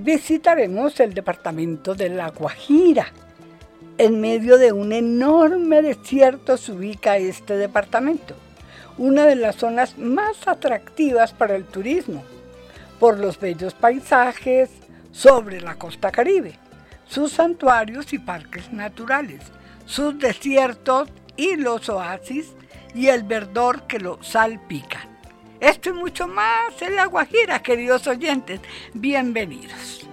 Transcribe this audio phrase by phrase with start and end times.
[0.00, 3.06] Visitaremos el departamento de La Guajira.
[3.98, 8.34] En medio de un enorme desierto se ubica este departamento,
[8.98, 12.24] una de las zonas más atractivas para el turismo,
[12.98, 14.70] por los bellos paisajes
[15.12, 16.58] sobre la costa caribe,
[17.06, 19.42] sus santuarios y parques naturales,
[19.86, 22.52] sus desiertos y los oasis
[22.94, 25.13] y el verdor que lo salpican.
[25.64, 28.60] Esto y mucho más en La Guajira, queridos oyentes.
[28.92, 30.06] Bienvenidos.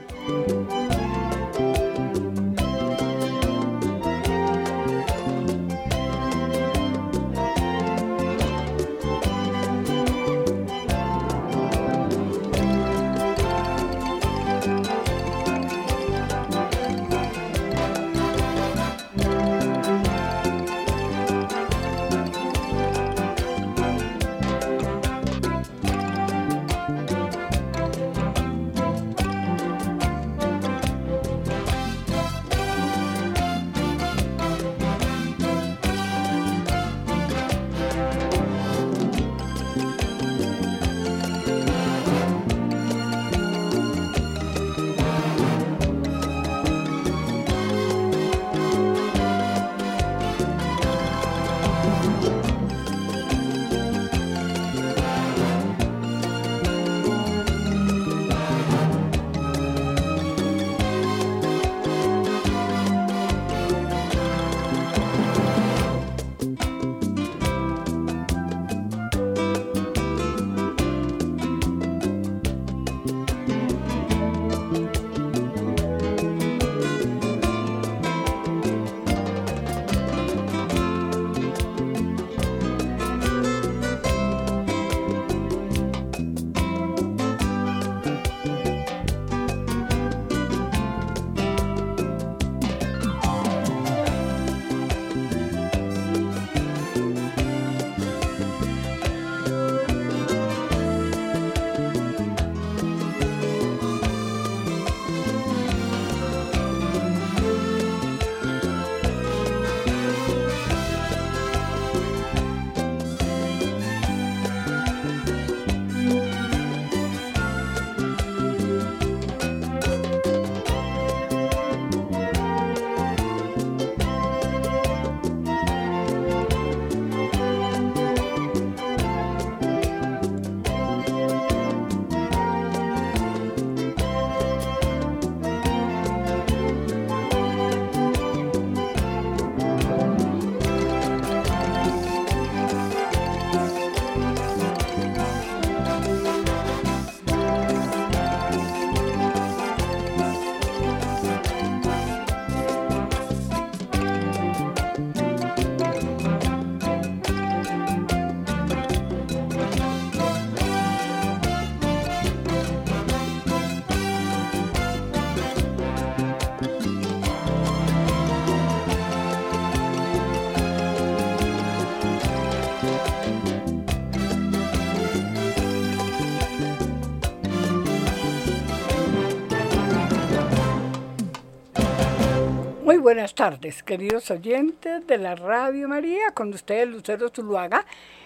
[183.21, 187.85] Buenas tardes, queridos oyentes de la Radio María, con ustedes Lucero Zuluaga,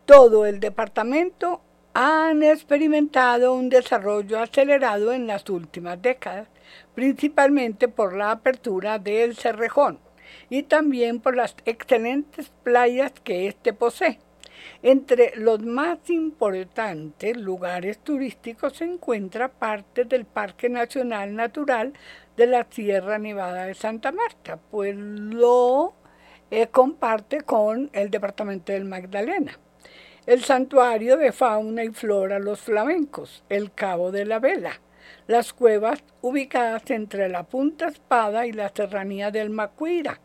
[0.07, 1.61] todo el departamento
[1.95, 6.49] han experimentado un desarrollo acelerado en las últimas décadas,
[6.95, 9.99] principalmente por la apertura del Cerrejón
[10.49, 14.19] y también por las excelentes playas que éste posee.
[14.83, 21.93] Entre los más importantes lugares turísticos se encuentra parte del Parque Nacional Natural
[22.35, 25.93] de la Sierra Nevada de Santa Marta, pues lo
[26.51, 29.59] eh, comparte con el departamento del Magdalena.
[30.25, 34.81] El santuario de fauna y flora Los Flamencos, el Cabo de la Vela,
[35.27, 40.21] las cuevas ubicadas entre la Punta Espada y la serranía del Macuira,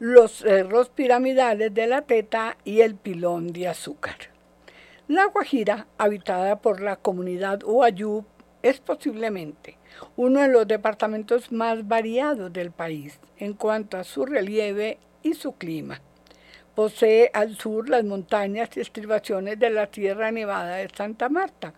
[0.00, 4.16] los cerros piramidales de la Teta y el Pilón de Azúcar.
[5.08, 8.24] La Guajira, habitada por la comunidad Uayú,
[8.62, 9.76] es posiblemente
[10.14, 15.56] uno de los departamentos más variados del país en cuanto a su relieve y su
[15.56, 16.00] clima.
[16.76, 21.74] Posee al sur las montañas y estribaciones de la Sierra Nevada de Santa Marta,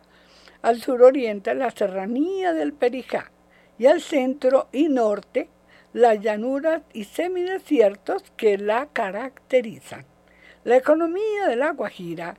[0.61, 3.31] al sur oriente la serranía del Perijá
[3.78, 5.49] y al centro y norte
[5.92, 10.06] las llanuras y semidesiertos que la caracterizan.
[10.62, 12.37] La economía de La Guajira,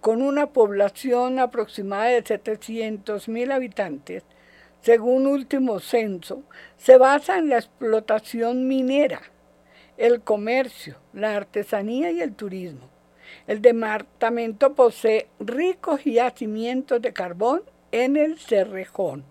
[0.00, 4.22] con una población aproximada de 700.000 habitantes,
[4.82, 6.42] según último censo,
[6.76, 9.22] se basa en la explotación minera,
[9.96, 12.90] el comercio, la artesanía y el turismo.
[13.46, 17.62] El departamento posee ricos yacimientos de carbón
[17.92, 19.24] en el Cerrejón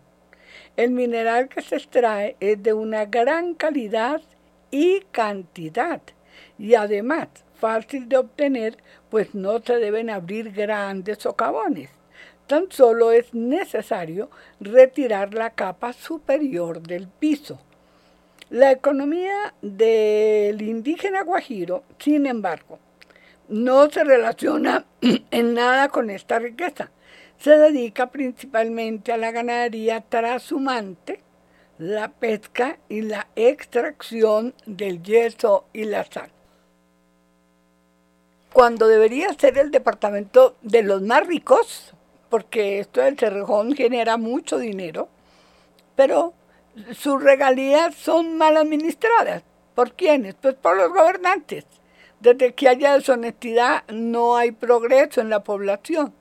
[0.77, 4.21] el mineral que se extrae es de una gran calidad
[4.71, 6.01] y cantidad
[6.57, 7.27] y además
[7.59, 8.77] fácil de obtener,
[9.09, 11.89] pues no se deben abrir grandes socavones.
[12.45, 14.29] Tan solo es necesario
[14.59, 17.59] retirar la capa superior del piso.
[18.49, 22.79] La economía del indígena guajiro, sin embargo,
[23.49, 24.85] no se relaciona
[25.31, 26.91] en nada con esta riqueza,
[27.39, 31.21] se dedica principalmente a la ganadería trashumante,
[31.77, 36.31] la pesca y la extracción del yeso y la sal.
[38.51, 41.93] Cuando debería ser el departamento de los más ricos,
[42.29, 45.09] porque esto del Cerrejón genera mucho dinero,
[45.95, 46.33] pero
[46.93, 49.43] sus regalías son mal administradas.
[49.75, 50.35] ¿Por quiénes?
[50.35, 51.65] Pues por los gobernantes.
[52.19, 56.13] Desde que haya deshonestidad no hay progreso en la población.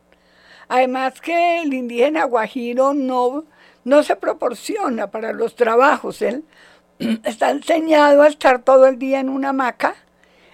[0.68, 3.44] Además que el indígena guajiro no,
[3.84, 6.22] no se proporciona para los trabajos.
[6.22, 6.44] Él
[7.24, 9.94] está enseñado a estar todo el día en una hamaca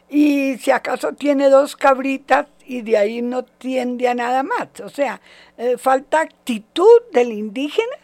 [0.09, 4.69] y si acaso tiene dos cabritas y de ahí no tiende a nada más.
[4.85, 5.21] O sea,
[5.57, 7.97] eh, falta actitud del indígena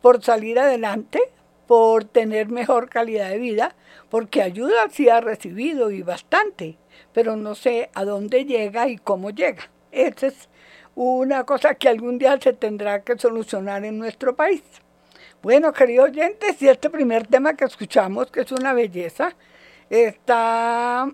[0.00, 1.20] por salir adelante,
[1.68, 3.76] por tener mejor calidad de vida,
[4.10, 6.76] porque ayuda sí ha recibido y bastante,
[7.12, 9.70] pero no sé a dónde llega y cómo llega.
[9.92, 10.48] Ese es
[10.94, 14.62] una cosa que algún día se tendrá que solucionar en nuestro país.
[15.42, 19.34] Bueno, queridos oyentes, y este primer tema que escuchamos, que es una belleza,
[19.90, 21.10] está,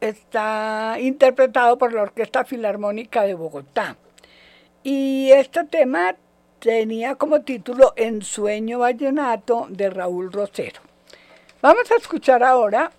[0.00, 3.96] está interpretado por la Orquesta Filarmónica de Bogotá.
[4.82, 6.14] Y este tema
[6.60, 10.80] tenía como título Ensueño Vallenato de Raúl Rosero.
[11.60, 12.92] Vamos a escuchar ahora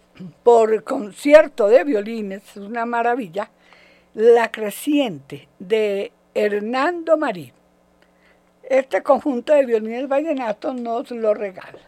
[0.44, 3.50] por concierto de violines, es una maravilla,
[4.14, 7.54] la creciente de Hernando Marí.
[8.64, 11.80] Este conjunto de violines vallenatos nos lo regala.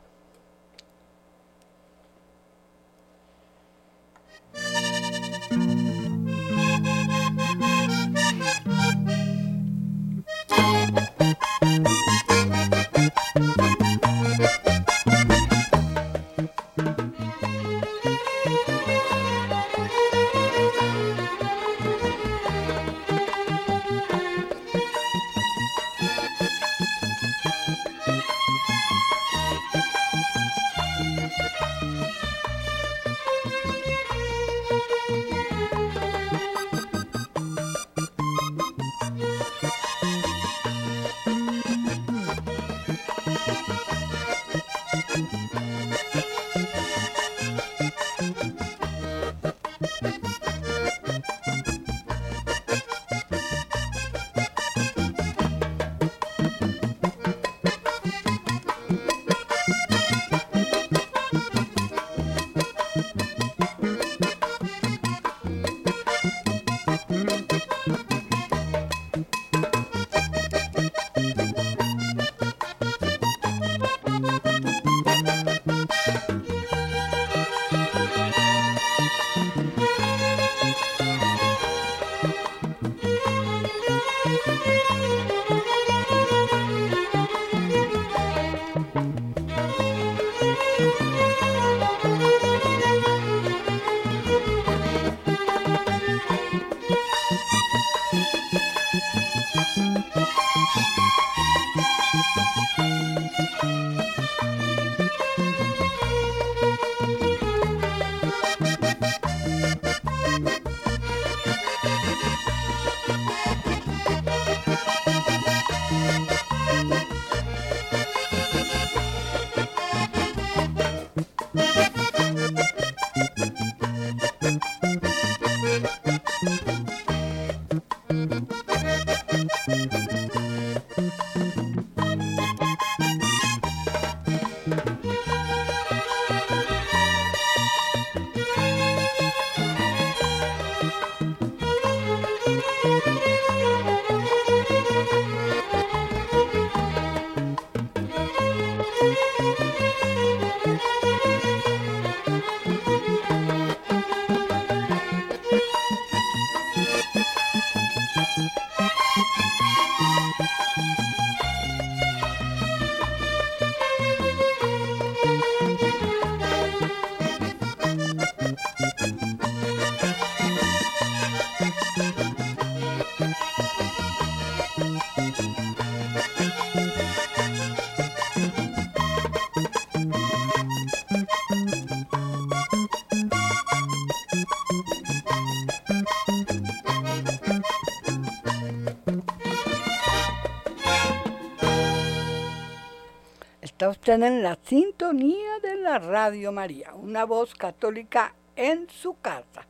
[194.04, 199.66] Usted en la sintonía de la Radio María, una voz católica en su casa,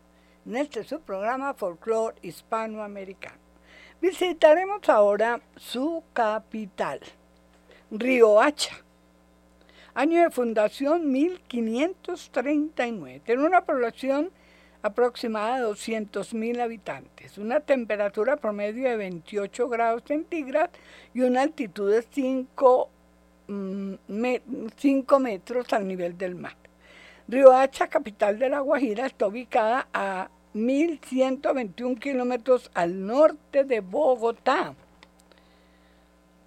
[0.47, 3.37] en este su programa Folklore Hispanoamericano.
[4.01, 6.99] Visitaremos ahora su capital,
[7.91, 8.75] Río Hacha.
[9.93, 13.21] Año de fundación 1539.
[13.23, 14.31] Tiene una población
[14.81, 20.71] aproximada de 200.000 habitantes, una temperatura promedio de 28 grados centígrados
[21.13, 22.89] y una altitud de 5
[23.47, 26.55] 5 mm, metros al nivel del mar.
[27.53, 34.75] Hacha, capital de La Guajira, está ubicada a 1.121 kilómetros al norte de Bogotá.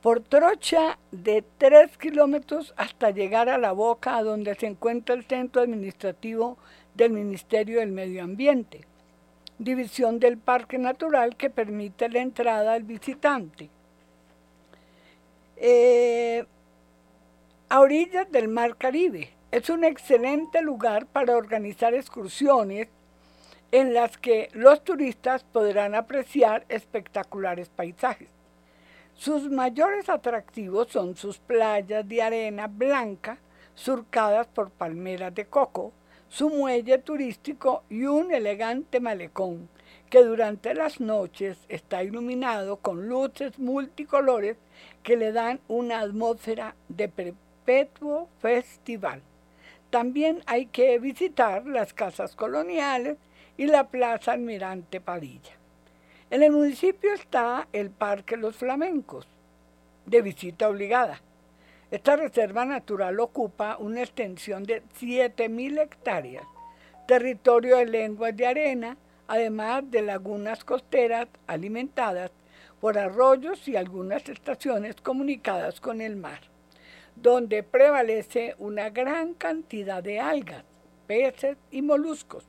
[0.01, 5.63] Por trocha de 3 kilómetros hasta llegar a la boca, donde se encuentra el centro
[5.63, 6.59] administrativo
[6.95, 8.83] del Ministerio del Medio Ambiente,
[9.59, 13.71] división del Parque Natural que permite la entrada al visitante.
[15.57, 16.45] Eh,
[17.69, 19.33] a orillas del Mar Caribe.
[19.51, 22.89] Es un excelente lugar para organizar excursiones
[23.73, 28.29] en las que los turistas podrán apreciar espectaculares paisajes.
[29.15, 33.39] Sus mayores atractivos son sus playas de arena blanca
[33.75, 35.93] surcadas por palmeras de coco,
[36.29, 39.69] su muelle turístico y un elegante malecón
[40.09, 44.57] que durante las noches está iluminado con luces multicolores
[45.03, 47.09] que le dan una atmósfera de
[47.67, 49.21] perpetuo festival.
[49.91, 53.19] También hay que visitar las casas coloniales
[53.57, 55.53] y la Plaza Almirante Padilla.
[56.31, 59.27] En el municipio está el Parque Los Flamencos,
[60.07, 61.21] de visita obligada.
[61.91, 66.47] Esta reserva natural ocupa una extensión de 7.000 hectáreas,
[67.09, 68.97] territorio de lenguas de arena,
[69.27, 72.31] además de lagunas costeras alimentadas
[72.81, 76.56] por arroyos y algunas estaciones comunicadas con el mar
[77.17, 80.65] donde prevalece una gran cantidad de algas,
[81.07, 82.45] peces y moluscos.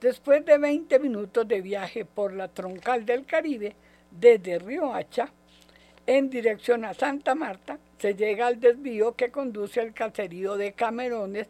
[0.00, 3.74] Después de 20 minutos de viaje por la troncal del Caribe,
[4.10, 5.32] desde Río Hacha,
[6.06, 11.48] en dirección a Santa Marta, se llega al desvío que conduce al caserío de Camerones.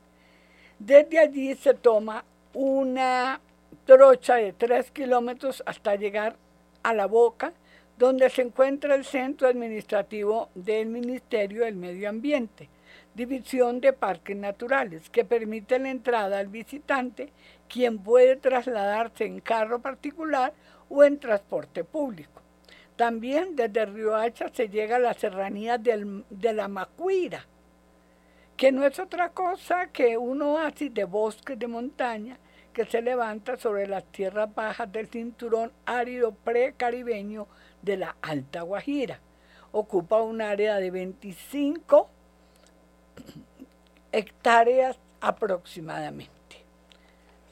[0.78, 3.40] Desde allí se toma una
[3.86, 6.36] trocha de 3 kilómetros hasta llegar
[6.82, 7.52] a la boca
[8.00, 12.70] donde se encuentra el centro administrativo del Ministerio del Medio Ambiente,
[13.14, 17.30] División de Parques Naturales, que permite la entrada al visitante,
[17.68, 20.54] quien puede trasladarse en carro particular
[20.88, 22.40] o en transporte público.
[22.96, 27.44] También desde Río Hacha se llega a la serranía de la Macuira,
[28.56, 32.38] que no es otra cosa que un oasis de bosques de montaña
[32.72, 37.46] que se levanta sobre las tierras bajas del cinturón árido precaribeño
[37.82, 39.20] de la Alta Guajira.
[39.72, 42.08] Ocupa un área de 25
[44.12, 46.30] hectáreas aproximadamente.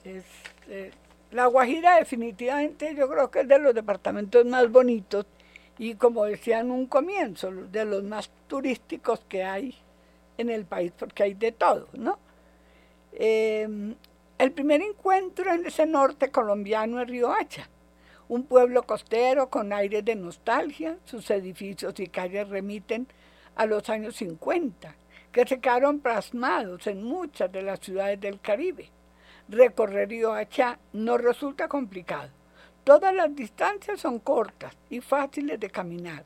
[0.05, 0.91] Eh,
[1.31, 5.27] la Guajira definitivamente yo creo que es de los departamentos más bonitos
[5.79, 9.77] y como decía en un comienzo, de los más turísticos que hay
[10.37, 12.19] en el país, porque hay de todo, ¿no?
[13.13, 13.95] Eh,
[14.39, 17.69] el primer encuentro en ese norte colombiano es Río Hacha
[18.29, 23.09] un pueblo costero con aires de nostalgia, sus edificios y calles remiten
[23.57, 24.95] a los años 50,
[25.33, 28.91] que se quedaron plasmados en muchas de las ciudades del Caribe.
[29.49, 32.29] Recorrer Río Hacha no resulta complicado.
[32.85, 36.25] Todas las distancias son cortas y fáciles de caminar.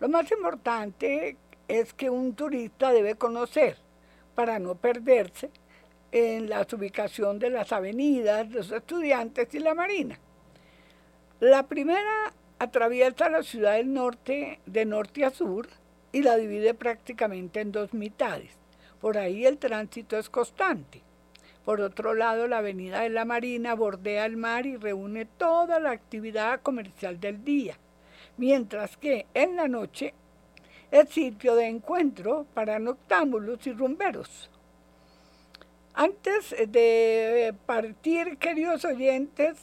[0.00, 1.36] Lo más importante
[1.68, 3.78] es que un turista debe conocer,
[4.34, 5.50] para no perderse,
[6.14, 10.16] en la ubicación de las avenidas, los estudiantes y la marina.
[11.40, 15.68] La primera atraviesa la ciudad del norte de norte a sur
[16.12, 18.52] y la divide prácticamente en dos mitades.
[19.00, 21.02] Por ahí el tránsito es constante.
[21.64, 25.90] Por otro lado, la avenida de la Marina bordea el mar y reúne toda la
[25.90, 27.76] actividad comercial del día,
[28.36, 30.14] mientras que en la noche
[30.92, 34.48] es sitio de encuentro para noctámbulos y rumberos.
[35.96, 39.56] Antes de partir, queridos oyentes,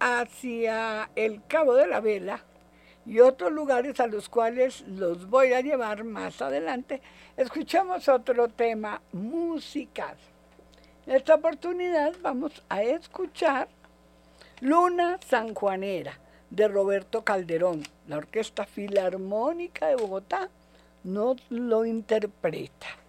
[0.00, 2.44] hacia el Cabo de la Vela
[3.06, 7.00] y otros lugares a los cuales los voy a llevar más adelante,
[7.38, 10.18] escuchamos otro tema musical.
[11.06, 13.68] En esta oportunidad vamos a escuchar
[14.60, 16.18] Luna Sanjuanera
[16.50, 17.82] de Roberto Calderón.
[18.08, 20.50] La Orquesta Filarmónica de Bogotá
[21.02, 23.01] nos lo interpreta.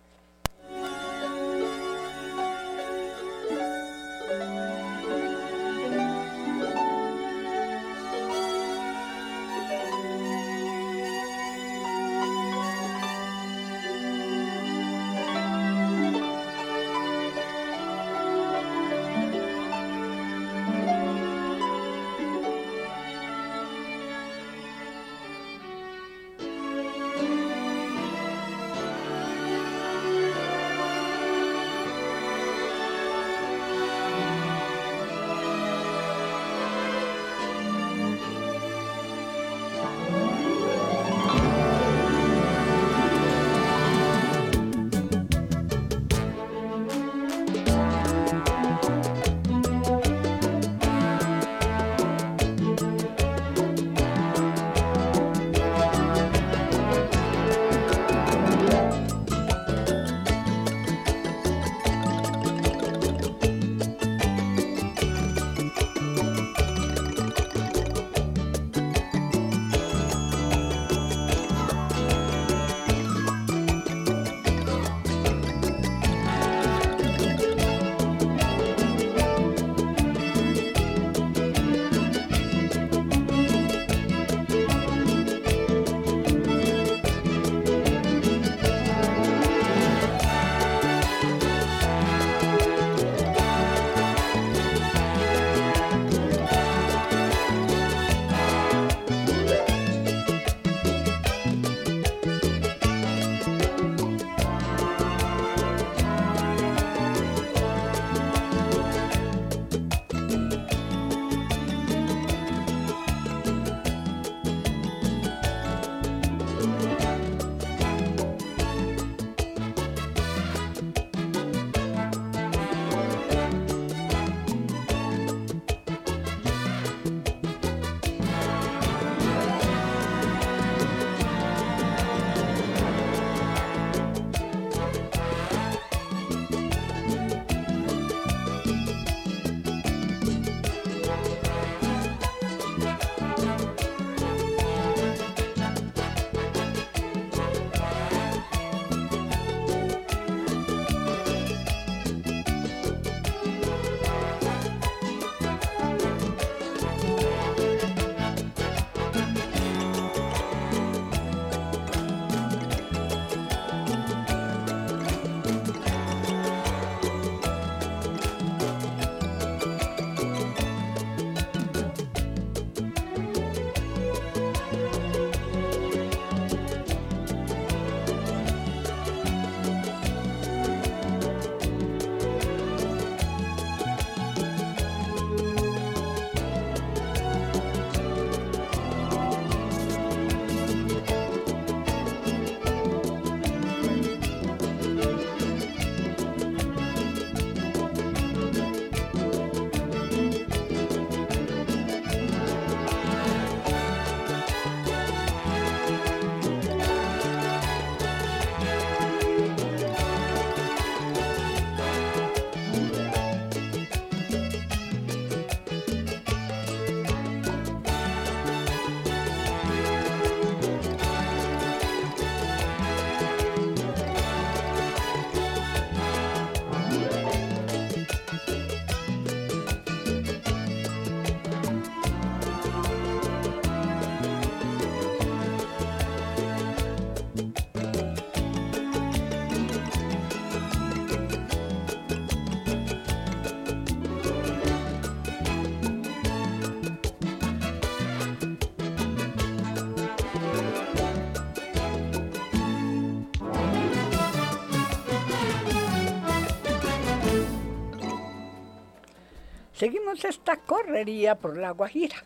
[260.13, 262.23] Seguimos esta correría por la Guajira.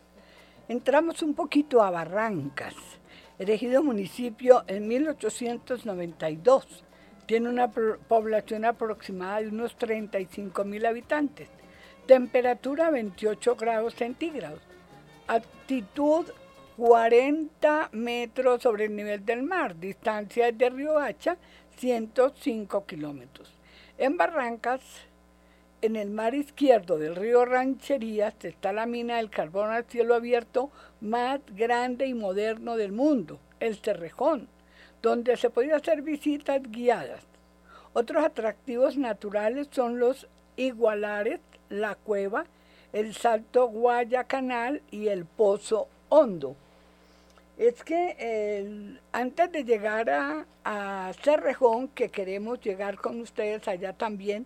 [0.67, 2.76] Entramos un poquito a Barrancas,
[3.39, 6.84] elegido municipio en 1892.
[7.26, 11.47] Tiene una población aproximada de unos 35 mil habitantes.
[12.06, 14.60] Temperatura 28 grados centígrados.
[15.28, 16.26] Altitud
[16.76, 19.80] 40 metros sobre el nivel del mar.
[19.80, 21.38] Distancia de Río Hacha
[21.78, 23.54] 105 kilómetros.
[23.97, 24.82] En Barrancas,
[25.81, 30.71] en el mar izquierdo del río Rancherías, está la mina del carbón al cielo abierto
[31.01, 34.47] más grande y moderno del mundo, el Cerrejón,
[35.01, 37.23] donde se puede hacer visitas guiadas.
[37.93, 42.45] Otros atractivos naturales son los igualares, la cueva,
[42.93, 46.55] el Salto Guayacanal y el Pozo Hondo.
[47.57, 50.09] Es que antes de llegar
[50.63, 54.45] a, Cerrejón, que queremos llegar con ustedes allá también,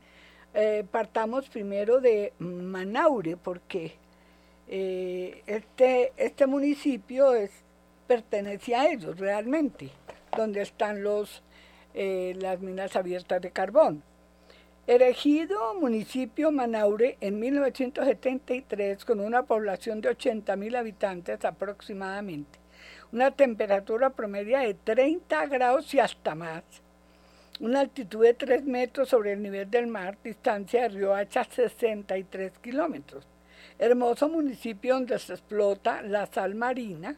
[0.53, 3.93] eh, partamos primero de Manaure, porque
[4.67, 7.51] eh, este, este municipio es,
[8.05, 9.89] pertenece a ellos realmente,
[10.35, 11.41] donde están los,
[11.93, 14.03] eh, las minas abiertas de carbón.
[14.87, 22.59] Erigido municipio Manaure en 1973 con una población de 80 mil habitantes aproximadamente,
[23.13, 26.63] una temperatura promedia de 30 grados y hasta más,
[27.61, 32.59] una altitud de 3 metros sobre el nivel del mar, distancia de Río Hacha 63
[32.59, 33.25] kilómetros.
[33.79, 37.15] Hermoso municipio donde se explota la sal marina.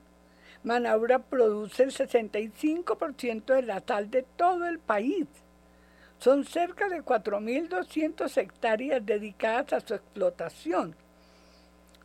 [0.63, 5.27] Manaure produce el 65% de la sal de todo el país
[6.23, 10.95] son cerca de 4.200 hectáreas dedicadas a su explotación.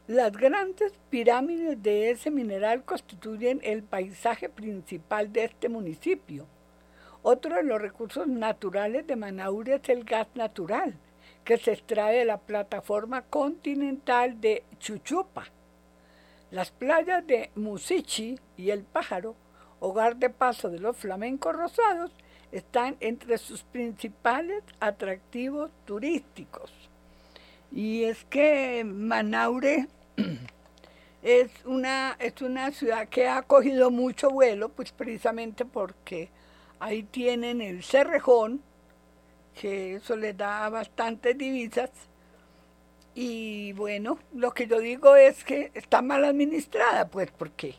[0.09, 6.49] Las grandes pirámides de ese mineral constituyen el paisaje principal de este municipio.
[7.31, 10.95] Otro de los recursos naturales de Manaure es el gas natural,
[11.45, 15.45] que se extrae de la plataforma continental de Chuchupa.
[16.51, 19.35] Las playas de Musichi y El Pájaro,
[19.79, 22.13] hogar de paso de los flamencos rosados,
[22.51, 26.73] están entre sus principales atractivos turísticos.
[27.71, 29.87] Y es que Manaure
[31.23, 36.31] es una, es una ciudad que ha cogido mucho vuelo, pues precisamente porque
[36.81, 38.63] ahí tienen el Cerrejón,
[39.61, 41.91] que eso les da bastantes divisas.
[43.15, 47.75] Y bueno, lo que yo digo es que está mal administrada, pues porque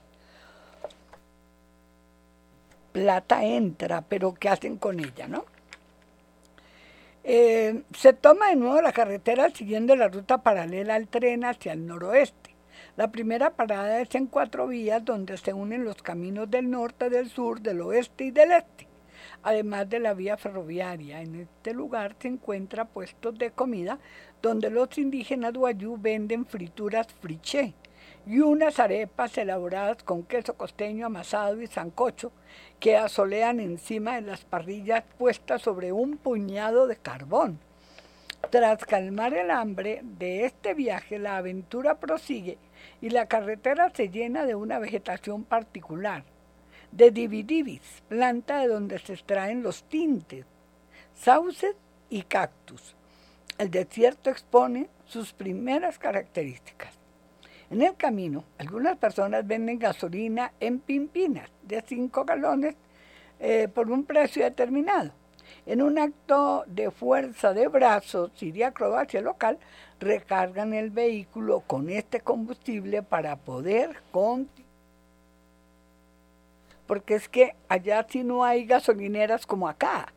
[2.91, 5.45] plata entra, pero ¿qué hacen con ella, no?
[7.23, 11.85] Eh, se toma de nuevo la carretera siguiendo la ruta paralela al tren hacia el
[11.85, 12.55] noroeste.
[12.97, 17.29] La primera parada es en cuatro vías donde se unen los caminos del norte, del
[17.29, 18.88] sur, del oeste y del este,
[19.43, 21.21] además de la vía ferroviaria.
[21.21, 23.99] En este lugar se encuentra puestos de comida
[24.41, 27.73] donde los indígenas guayú venden frituras friché
[28.25, 32.31] y unas arepas elaboradas con queso costeño amasado y sancocho
[32.79, 37.59] que asolean encima de las parrillas puestas sobre un puñado de carbón.
[38.51, 42.57] Tras calmar el hambre de este viaje, la aventura prosigue
[43.01, 46.23] y la carretera se llena de una vegetación particular,
[46.91, 50.45] de dividivis, planta de donde se extraen los tintes,
[51.13, 51.75] sauces
[52.09, 52.95] y cactus.
[53.57, 56.93] El desierto expone sus primeras características.
[57.69, 62.75] En el camino, algunas personas venden gasolina en pimpinas de 5 galones
[63.39, 65.11] eh, por un precio determinado.
[65.65, 69.59] En un acto de fuerza de brazos y de acrobacia local,
[69.99, 74.68] recargan el vehículo con este combustible para poder continuar.
[76.89, 80.11] Porque es que allá sí no hay gasolineras como acá.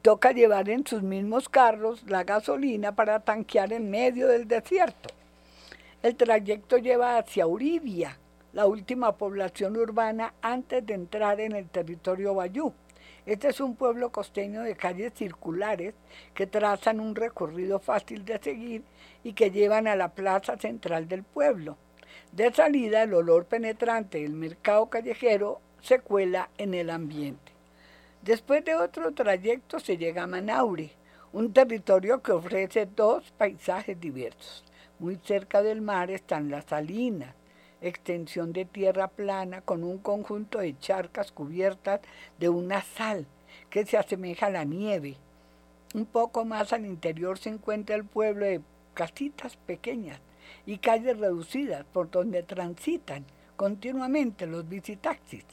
[0.00, 5.10] Toca llevar en sus mismos carros la gasolina para tanquear en medio del desierto.
[6.02, 8.16] El trayecto lleva hacia Uribia,
[8.54, 12.72] la última población urbana antes de entrar en el territorio bayú.
[13.26, 15.92] Este es un pueblo costeño de calles circulares
[16.32, 18.84] que trazan un recorrido fácil de seguir
[19.22, 21.76] y que llevan a la plaza central del pueblo.
[22.32, 27.52] De salida, el olor penetrante del mercado callejero se cuela en el ambiente.
[28.22, 30.90] Después de otro trayecto se llega a Manaure,
[31.32, 34.64] un territorio que ofrece dos paisajes diversos.
[34.98, 37.34] Muy cerca del mar están las salinas,
[37.80, 42.00] extensión de tierra plana con un conjunto de charcas cubiertas
[42.38, 43.26] de una sal
[43.70, 45.16] que se asemeja a la nieve.
[45.94, 48.60] Un poco más al interior se encuentra el pueblo de
[48.94, 50.20] casitas pequeñas
[50.66, 53.24] y calles reducidas por donde transitan
[53.56, 55.44] continuamente los bicitaxis.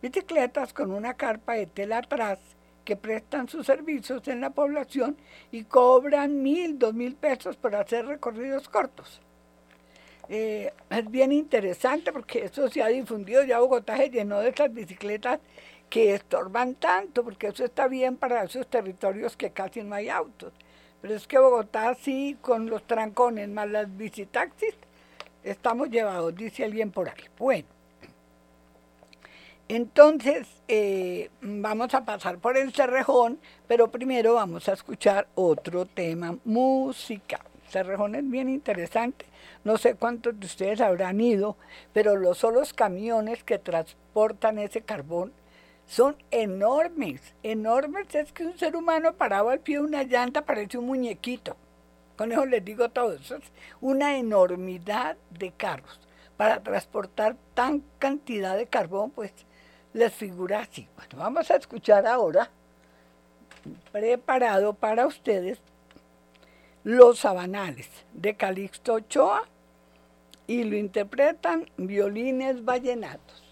[0.00, 2.38] Bicicletas con una carpa de tela atrás
[2.84, 5.16] que prestan sus servicios en la población
[5.50, 9.20] y cobran mil, dos mil pesos por hacer recorridos cortos.
[10.28, 14.72] Eh, es bien interesante porque eso se ha difundido, ya Bogotá se llenó de esas
[14.72, 15.40] bicicletas
[15.88, 20.52] que estorban tanto, porque eso está bien para esos territorios que casi no hay autos.
[21.00, 24.74] Pero es que Bogotá sí, con los trancones más las bicitaxis,
[25.42, 27.24] estamos llevados, dice alguien por ahí.
[27.38, 27.68] Bueno,
[29.68, 36.36] entonces eh, vamos a pasar por el Cerrejón, pero primero vamos a escuchar otro tema,
[36.44, 37.40] música.
[37.68, 39.26] Cerrejón es bien interesante,
[39.64, 41.56] no sé cuántos de ustedes habrán ido,
[41.92, 45.32] pero los solos camiones que transportan ese carbón
[45.86, 48.14] son enormes, enormes.
[48.14, 51.56] Es que un ser humano parado al pie de una llanta parece un muñequito.
[52.16, 53.14] Con eso les digo todo.
[53.14, 56.00] Eso es una enormidad de carros.
[56.36, 59.32] Para transportar tan cantidad de carbón, pues
[59.98, 60.88] les figura así.
[60.96, 62.48] Bueno, vamos a escuchar ahora,
[63.92, 65.58] preparado para ustedes,
[66.84, 69.42] Los Sabanales de Calixto Ochoa
[70.46, 73.42] y lo interpretan violines vallenatos.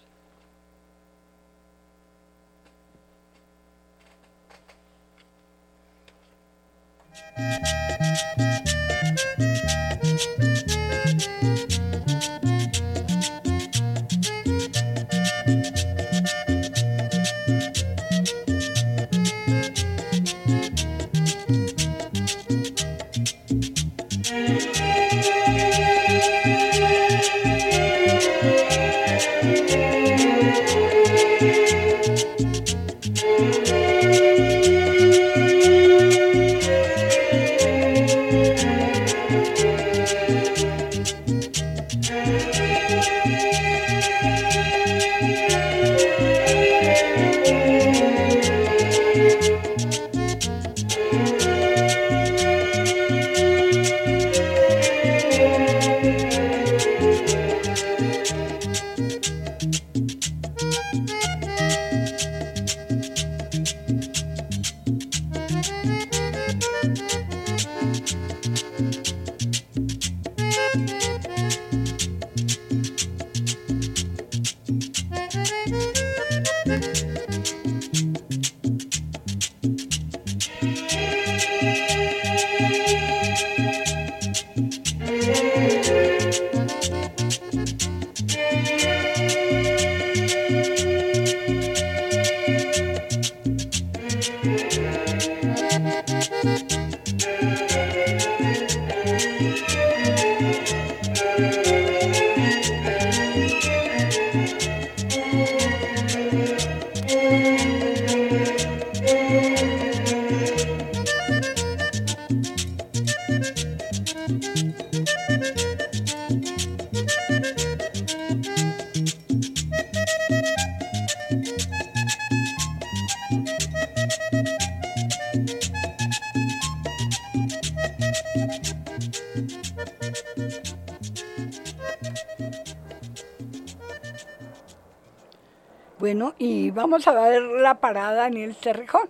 [137.87, 139.09] Ver la parada en el Cerrejón.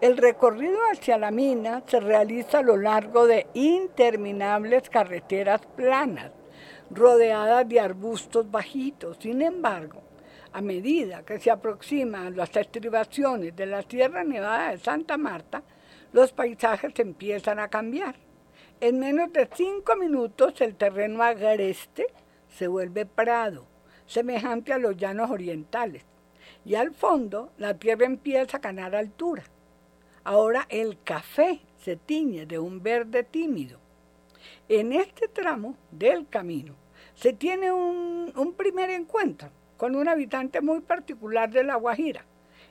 [0.00, 6.30] El recorrido hacia la mina se realiza a lo largo de interminables carreteras planas,
[6.90, 9.18] rodeadas de arbustos bajitos.
[9.20, 10.02] Sin embargo,
[10.52, 15.62] a medida que se aproximan las estribaciones de la Sierra Nevada de Santa Marta,
[16.12, 18.14] los paisajes empiezan a cambiar.
[18.80, 22.06] En menos de cinco minutos el terreno agreste
[22.48, 23.66] se vuelve prado,
[24.06, 26.04] semejante a los llanos orientales.
[26.68, 29.42] Y al fondo la tierra empieza a ganar altura.
[30.22, 33.78] Ahora el café se tiñe de un verde tímido.
[34.68, 36.74] En este tramo del camino
[37.14, 42.26] se tiene un, un primer encuentro con un habitante muy particular de La Guajira,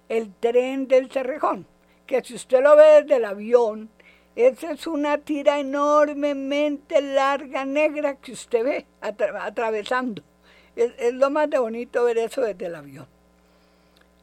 [0.10, 1.66] el tren del Cerrejón,
[2.06, 3.90] que si usted lo ve desde el avión,
[4.36, 10.22] esa es una tira enormemente larga, negra que usted ve atravesando.
[10.76, 13.17] Es, es, lo más de bonito ver eso desde el avión.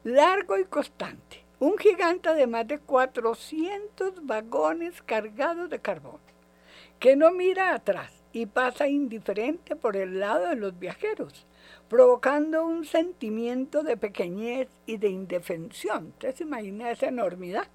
[0.05, 1.47] Largo y constante.
[1.61, 6.21] Un gigante de más de 400 vagones cargados de carbón,
[6.99, 11.47] que no mira atrás y pasa indiferente por el lado de los viajeros,
[11.89, 16.09] provocando un sentimiento de pequeñez y de indefensión.
[16.09, 17.67] ¿Usted se imagina esa enormidad?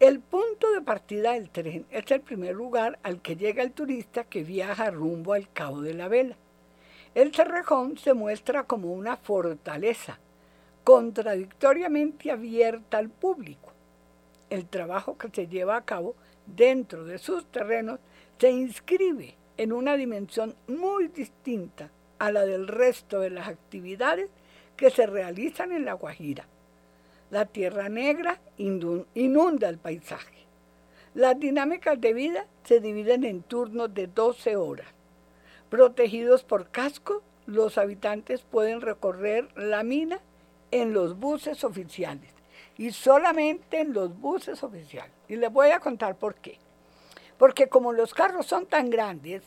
[0.00, 4.24] El punto de partida del tren es el primer lugar al que llega el turista
[4.24, 6.36] que viaja rumbo al Cabo de la Vela.
[7.14, 10.18] El Cerrejón se muestra como una fortaleza,
[10.88, 13.74] contradictoriamente abierta al público.
[14.48, 16.14] el trabajo que se lleva a cabo
[16.46, 18.00] dentro de sus terrenos
[18.38, 24.30] se inscribe en una dimensión muy distinta a la del resto de las actividades
[24.78, 26.46] que se realizan en La Guajira.
[27.30, 30.46] La tierra negra inunda el paisaje.
[31.12, 34.88] Las dinámicas de vida se dividen en turnos de 12 horas.
[35.68, 40.22] Protegidos por casco, los habitantes pueden recorrer la mina
[40.70, 42.30] en los buses oficiales
[42.76, 45.12] y solamente en los buses oficiales.
[45.28, 46.58] Y les voy a contar por qué.
[47.36, 49.42] Porque como los carros son tan grandes,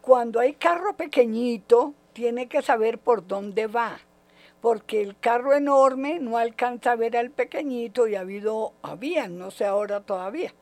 [0.00, 3.98] cuando hay carro pequeñito, tiene que saber por dónde va.
[4.60, 9.50] Porque el carro enorme no alcanza a ver al pequeñito y ha habido, habían, no
[9.50, 10.54] sé ahora todavía,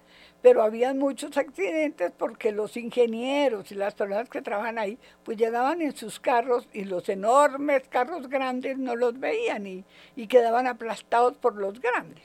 [0.45, 5.81] pero habían muchos accidentes porque los ingenieros y las personas que trabajan ahí, pues llegaban
[5.81, 11.39] en sus carros y los enormes carros grandes no los veían y, y quedaban aplastados
[11.39, 12.25] por los grandes.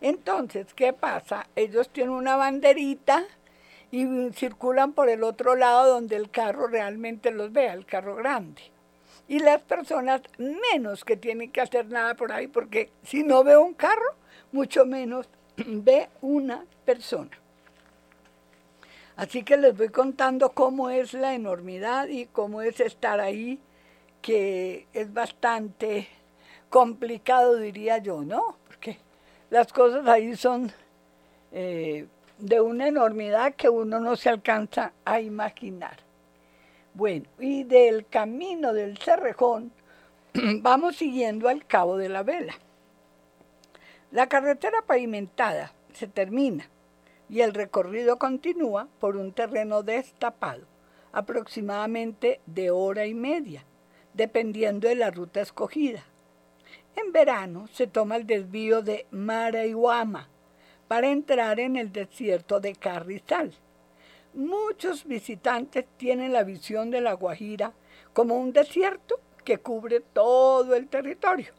[0.00, 1.48] Entonces, ¿qué pasa?
[1.56, 3.24] Ellos tienen una banderita
[3.90, 8.62] y circulan por el otro lado donde el carro realmente los vea, el carro grande.
[9.26, 13.56] Y las personas menos que tienen que hacer nada por ahí, porque si no ve
[13.56, 14.14] un carro,
[14.52, 17.36] mucho menos ve una persona.
[19.16, 23.58] Así que les voy contando cómo es la enormidad y cómo es estar ahí,
[24.20, 26.06] que es bastante
[26.68, 28.58] complicado, diría yo, ¿no?
[28.66, 28.98] Porque
[29.48, 30.70] las cosas ahí son
[31.50, 32.06] eh,
[32.38, 35.96] de una enormidad que uno no se alcanza a imaginar.
[36.92, 39.72] Bueno, y del camino del Cerrejón
[40.60, 42.54] vamos siguiendo al Cabo de la Vela.
[44.10, 46.68] La carretera pavimentada se termina
[47.28, 50.66] y el recorrido continúa por un terreno destapado,
[51.12, 53.64] aproximadamente de hora y media,
[54.14, 56.04] dependiendo de la ruta escogida.
[56.94, 60.28] En verano se toma el desvío de Maraihuama
[60.88, 63.52] para entrar en el desierto de Carrizal.
[64.34, 67.72] Muchos visitantes tienen la visión de la Guajira
[68.12, 71.52] como un desierto que cubre todo el territorio.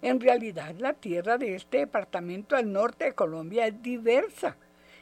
[0.00, 4.56] En realidad, la tierra de este departamento al norte de Colombia es diversa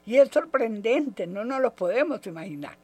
[0.07, 2.79] y es sorprendente, no nos lo podemos imaginar.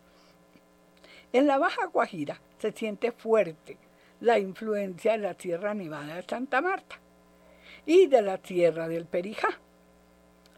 [1.32, 3.78] En la Baja Guajira se siente fuerte
[4.20, 6.98] la influencia de la Sierra Nevada de Santa Marta
[7.86, 9.48] y de la Sierra del Perijá.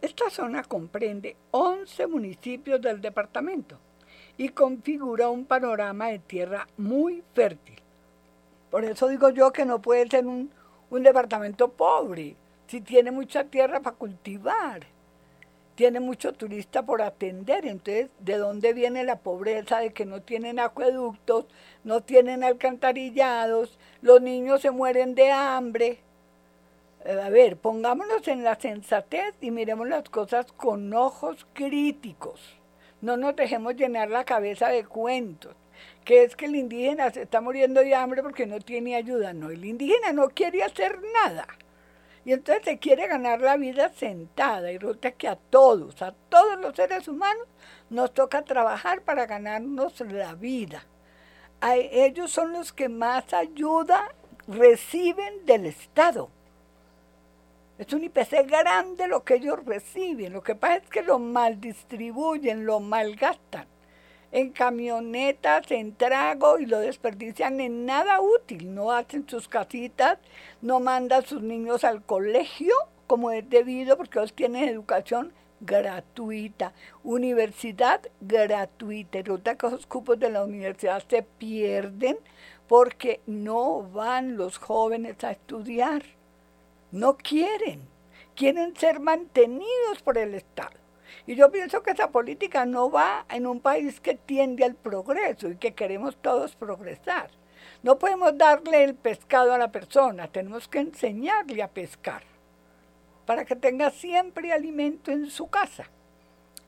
[0.00, 3.78] Esta zona comprende 11 municipios del departamento
[4.36, 7.80] y configura un panorama de tierra muy fértil.
[8.70, 10.50] Por eso digo yo que no puede ser un,
[10.90, 14.93] un departamento pobre, si tiene mucha tierra para cultivar
[15.74, 17.66] tiene mucho turista por atender.
[17.66, 21.46] Entonces, ¿de dónde viene la pobreza de que no tienen acueductos,
[21.82, 25.98] no tienen alcantarillados, los niños se mueren de hambre?
[27.04, 32.40] Eh, a ver, pongámonos en la sensatez y miremos las cosas con ojos críticos.
[33.00, 35.54] No nos dejemos llenar la cabeza de cuentos,
[36.04, 39.34] que es que el indígena se está muriendo de hambre porque no tiene ayuda.
[39.34, 41.46] No, el indígena no quiere hacer nada.
[42.24, 46.58] Y entonces se quiere ganar la vida sentada y resulta que a todos, a todos
[46.58, 47.46] los seres humanos,
[47.90, 50.86] nos toca trabajar para ganarnos la vida.
[51.62, 54.14] Ellos son los que más ayuda
[54.46, 56.30] reciben del Estado.
[57.78, 60.32] Es un IPC grande lo que ellos reciben.
[60.32, 63.66] Lo que pasa es que lo mal distribuyen, lo malgastan
[64.34, 68.74] en camionetas, en trago y lo desperdician en nada útil.
[68.74, 70.18] No hacen sus casitas,
[70.60, 72.74] no mandan sus niños al colegio
[73.06, 76.72] como es debido porque ellos tienen educación gratuita,
[77.04, 79.20] universidad gratuita.
[79.20, 82.18] Resulta que los cupos de la universidad se pierden
[82.66, 86.02] porque no van los jóvenes a estudiar.
[86.90, 87.82] No quieren,
[88.34, 90.83] quieren ser mantenidos por el Estado.
[91.26, 95.48] Y yo pienso que esa política no va en un país que tiende al progreso
[95.48, 97.30] y que queremos todos progresar.
[97.82, 102.22] No podemos darle el pescado a la persona, tenemos que enseñarle a pescar
[103.26, 105.88] para que tenga siempre alimento en su casa.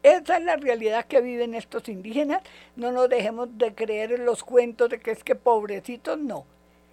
[0.03, 2.43] Esa es la realidad que viven estos indígenas.
[2.77, 6.47] No nos dejemos de creer en los cuentos de que es que pobrecitos, no.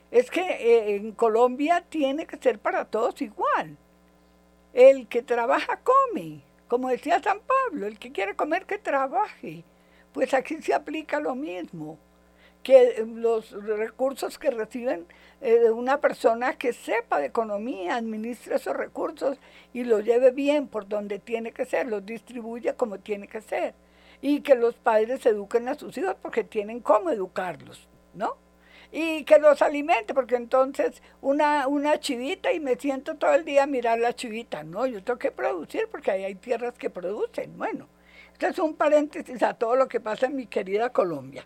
[0.09, 3.77] Es que eh, en Colombia tiene que ser para todos igual.
[4.73, 6.41] El que trabaja come,
[6.73, 9.63] como decía San Pablo, el que quiere comer que trabaje.
[10.11, 11.99] Pues aquí se aplica lo mismo,
[12.63, 15.05] que los recursos que reciben
[15.41, 19.37] eh, una persona que sepa de economía, administre esos recursos
[19.71, 23.75] y los lleve bien por donde tiene que ser, los distribuya como tiene que ser.
[24.19, 28.35] Y que los padres eduquen a sus hijos porque tienen cómo educarlos, ¿no?
[28.95, 33.63] Y que los alimente, porque entonces una, una chivita y me siento todo el día
[33.63, 34.63] a mirar la chivita.
[34.63, 37.57] No, yo tengo que producir porque ahí hay tierras que producen.
[37.57, 37.87] Bueno,
[38.33, 41.43] este es un paréntesis a todo lo que pasa en mi querida Colombia.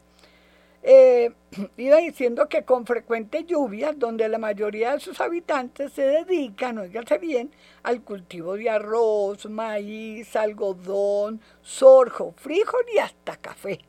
[0.83, 1.31] Eh,
[1.77, 7.17] iba diciendo que con frecuentes lluvias, donde la mayoría de sus habitantes se dedican, oígase
[7.17, 13.79] bien, al cultivo de arroz, maíz, algodón, sorgo, frijol y hasta café.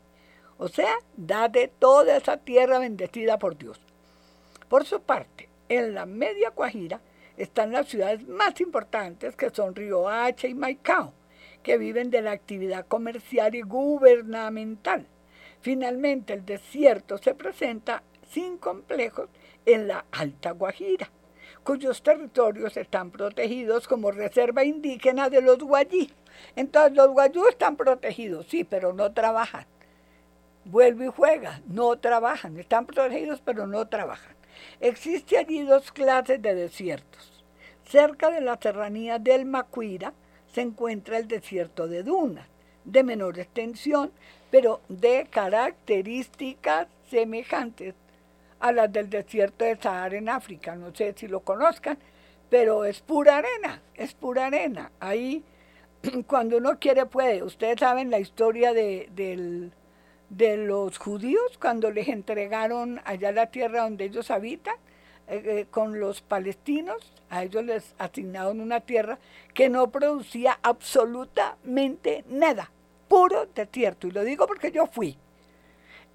[0.61, 3.81] O sea, da de toda esa tierra bendecida por Dios.
[4.69, 7.01] Por su parte, en la media Guajira
[7.37, 11.13] están las ciudades más importantes que son Río Hacha y Maicao,
[11.63, 15.07] que viven de la actividad comercial y gubernamental.
[15.61, 19.29] Finalmente, el desierto se presenta sin complejos
[19.65, 21.09] en la Alta Guajira,
[21.63, 26.13] cuyos territorios están protegidos como reserva indígena de los guayí.
[26.57, 29.67] Entonces, los guayú están protegidos, sí, pero no trabajan
[30.71, 34.35] vuelve y juega, no trabajan, están protegidos pero no trabajan.
[34.81, 37.45] Existe allí dos clases de desiertos.
[37.85, 40.13] Cerca de la serranía del Macuira
[40.53, 42.47] se encuentra el desierto de dunas,
[42.85, 44.13] de menor extensión,
[44.51, 47.95] pero de características semejantes
[48.61, 50.75] a las del desierto de Sahara en África.
[50.75, 51.99] No sé si lo conozcan,
[52.51, 54.91] pero es pura arena, es pura arena.
[55.01, 55.45] Ahí,
[56.27, 57.43] cuando uno quiere, puede.
[57.43, 59.73] Ustedes saben la historia de, del
[60.31, 64.75] de los judíos cuando les entregaron allá la tierra donde ellos habitan,
[65.27, 69.19] eh, eh, con los palestinos, a ellos les asignaron una tierra
[69.55, 72.71] que no producía absolutamente nada,
[73.09, 74.07] puro desierto.
[74.07, 75.19] Y lo digo porque yo fui.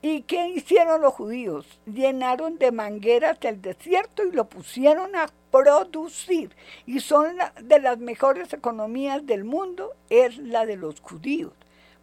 [0.01, 1.79] ¿Y qué hicieron los judíos?
[1.85, 6.53] Llenaron de mangueras el desierto y lo pusieron a producir.
[6.85, 11.53] Y son de las mejores economías del mundo, es la de los judíos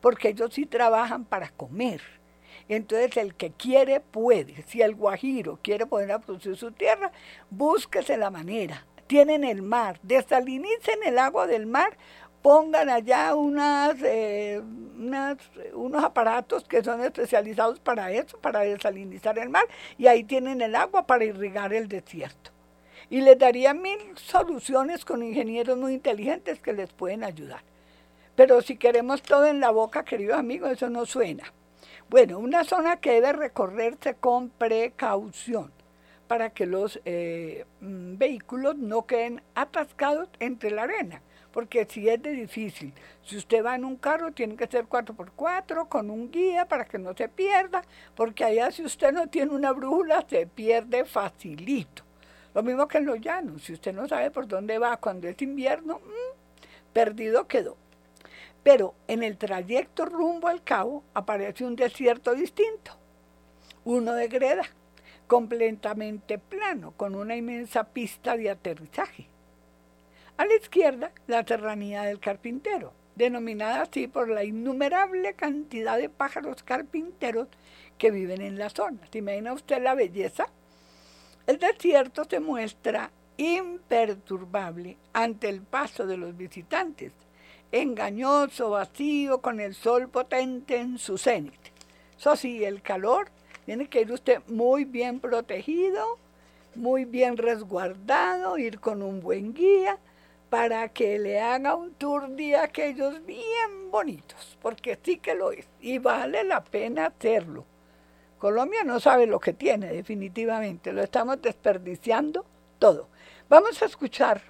[0.01, 2.01] porque ellos sí trabajan para comer.
[2.69, 4.63] Entonces el que quiere puede.
[4.69, 7.11] Si el guajiro quiere poner a producir su tierra,
[7.51, 8.87] búsquese la manera.
[9.07, 11.97] Tienen el mar, desalinicen el agua del mar,
[12.43, 14.63] pongan allá unas, eh,
[15.75, 19.65] unos aparatos que son especializados para eso, para desalinizar el mar,
[19.99, 22.51] y ahí tienen el agua para irrigar el desierto.
[23.09, 27.63] Y les daría mil soluciones con ingenieros muy inteligentes que les pueden ayudar.
[28.41, 31.53] Pero si queremos todo en la boca, queridos amigos, eso no suena.
[32.09, 35.71] Bueno, una zona que debe recorrerse con precaución
[36.27, 41.21] para que los eh, mm, vehículos no queden atascados entre la arena,
[41.53, 42.95] porque si es de difícil.
[43.27, 46.99] Si usted va en un carro, tiene que ser 4x4 con un guía para que
[46.99, 47.83] no se pierda,
[48.15, 52.05] porque allá si usted no tiene una brújula, se pierde facilito.
[52.55, 55.43] Lo mismo que en los llanos, si usted no sabe por dónde va cuando es
[55.43, 57.77] invierno, mm, perdido quedó.
[58.63, 62.93] Pero en el trayecto rumbo al cabo aparece un desierto distinto,
[63.85, 64.65] uno de greda,
[65.27, 69.29] completamente plano, con una inmensa pista de aterrizaje.
[70.37, 76.63] A la izquierda, la serranía del carpintero, denominada así por la innumerable cantidad de pájaros
[76.63, 77.49] carpinteros
[77.97, 79.01] que viven en la zona.
[79.11, 80.47] ¿Se imagina usted la belleza?
[81.47, 87.13] El desierto se muestra imperturbable ante el paso de los visitantes
[87.73, 91.55] engañoso, vacío, con el sol potente en su cenit.
[92.19, 93.29] Eso sí, el calor
[93.65, 96.19] tiene que ir usted muy bien protegido,
[96.75, 99.99] muy bien resguardado, ir con un buen guía
[100.51, 105.67] para que le haga un tour de aquellos bien bonitos, porque sí que lo es
[105.81, 107.65] y vale la pena hacerlo.
[108.39, 112.45] Colombia no sabe lo que tiene definitivamente, lo estamos desperdiciando
[112.79, 113.09] todo.
[113.49, 114.43] Vamos a escuchar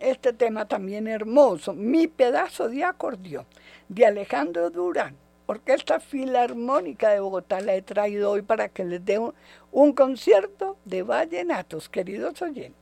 [0.00, 3.46] este tema también hermoso, Mi pedazo de acordeón,
[3.88, 5.16] de Alejandro Durán.
[5.46, 9.32] Orquesta Filarmónica de Bogotá la he traído hoy para que les dé un,
[9.70, 12.76] un concierto de vallenatos, queridos oyentes.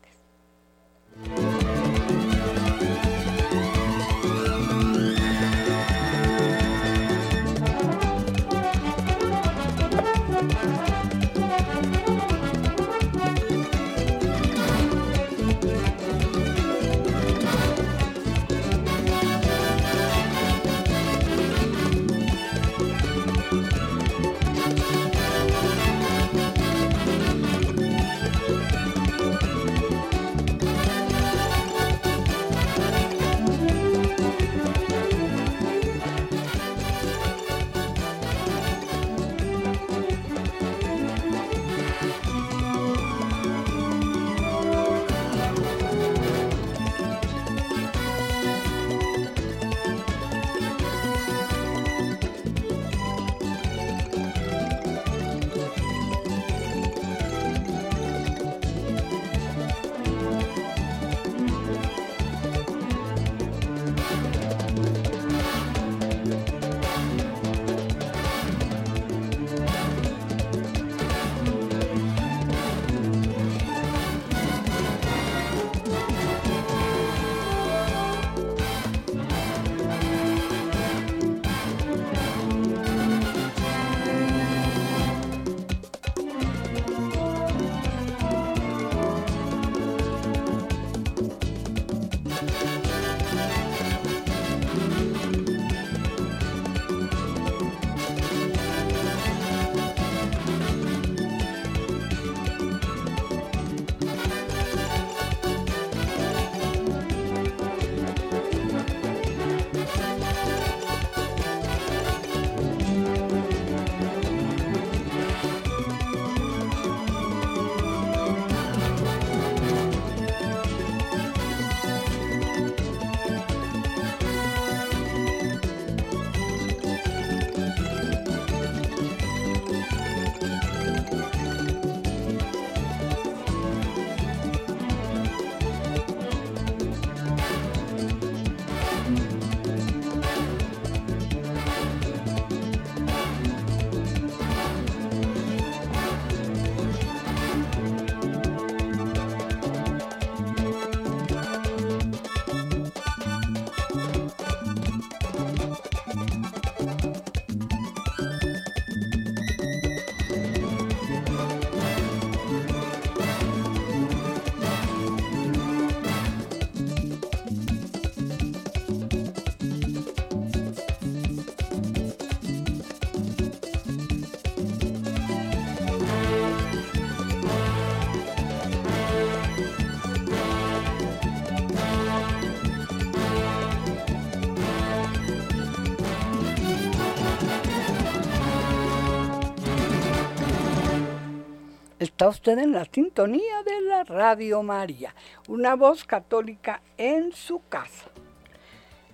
[192.24, 195.14] Está usted en la sintonía de la Radio María,
[195.46, 198.06] una voz católica en su casa.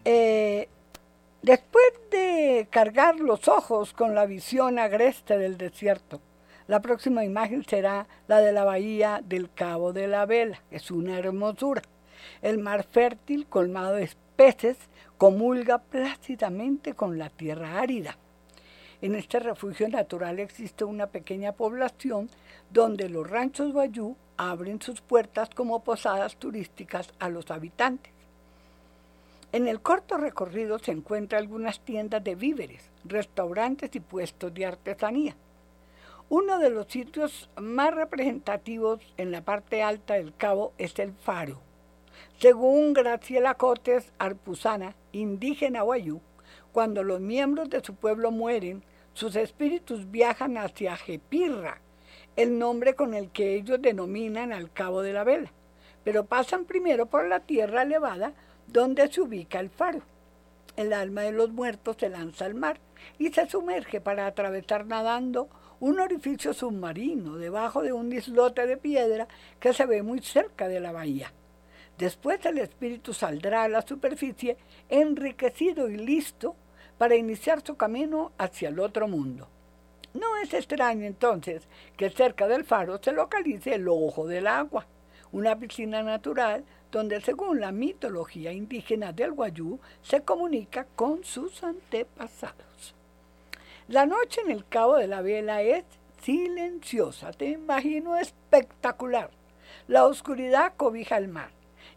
[0.05, 0.69] Eh,
[1.43, 6.21] después de cargar los ojos con la visión agreste del desierto,
[6.69, 10.63] la próxima imagen será la de la bahía del Cabo de la Vela.
[10.71, 11.83] Es una hermosura.
[12.43, 14.77] El mar fértil, colmado de peces,
[15.19, 18.17] comulga plácidamente con la tierra árida.
[19.03, 22.29] En este refugio natural existe una pequeña población
[22.71, 28.13] donde los ranchos Bayú abren sus puertas como posadas turísticas a los habitantes.
[29.53, 35.37] En el corto recorrido se encuentran algunas tiendas de víveres, restaurantes y puestos de artesanía.
[36.29, 41.61] Uno de los sitios más representativos en la parte alta del cabo es el faro.
[42.39, 46.21] Según Graciela Cotes Arpuzana, indígena Guayú,
[46.73, 51.81] cuando los miembros de su pueblo mueren, sus espíritus viajan hacia Jepirra,
[52.37, 55.53] el nombre con el que ellos denominan al cabo de la vela,
[56.05, 58.33] pero pasan primero por la tierra elevada
[58.67, 60.01] donde se ubica el faro.
[60.77, 62.79] El alma de los muertos se lanza al mar
[63.19, 65.49] y se sumerge para atravesar nadando
[65.81, 69.27] un orificio submarino debajo de un islote de piedra
[69.59, 71.33] que se ve muy cerca de la bahía.
[71.99, 74.57] Después el espíritu saldrá a la superficie
[74.89, 76.55] enriquecido y listo
[76.97, 79.49] para iniciar su camino hacia el otro mundo.
[80.13, 84.87] No es extraño entonces que cerca del faro se localice el ojo del agua,
[85.31, 92.95] una piscina natural donde según la mitología indígena del Guayú se comunica con sus antepasados.
[93.87, 95.85] La noche en el Cabo de la Vela es
[96.23, 99.31] silenciosa, te imagino espectacular.
[99.87, 101.51] La oscuridad cobija el mar